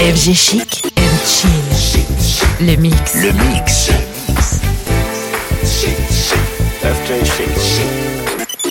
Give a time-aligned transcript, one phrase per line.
[0.00, 2.00] FG Chic and Chill.
[2.66, 3.14] Le mix.
[3.16, 3.90] Le mix.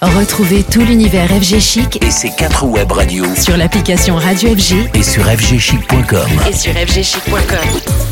[0.02, 5.04] Retrouvez tout l'univers FG Chic Et ses quatre web radios sur l'application Radio FG et
[5.04, 6.29] sur fgchic.com.
[6.50, 8.09] et sur fgchic.com.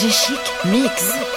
[0.00, 1.29] FG Chic Mix.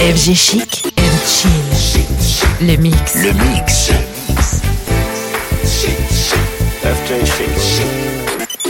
[0.00, 2.66] FG Chic and Chill.
[2.66, 3.14] Le mix.
[3.16, 3.90] Le mix.
[5.62, 6.34] Chic.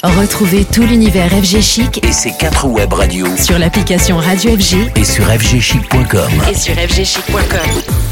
[0.03, 5.05] Retrouvez tout l'univers FG Chic Et ses quatre web radios sur l'application Radio FG et
[5.05, 6.31] sur fgchic.com.
[6.51, 8.10] et sur fgchic.com.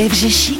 [0.00, 0.59] FG Chic